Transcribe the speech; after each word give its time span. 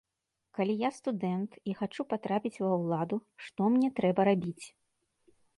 Калі 0.59 0.73
я 0.79 0.89
студэнт 0.99 1.51
і 1.71 1.75
хачу 1.83 2.01
патрапіць 2.13 2.61
ва 2.63 2.71
ўладу, 2.85 3.21
што 3.49 3.61
мне 3.75 3.93
трэба 4.01 4.21
рабіць? 4.31 4.65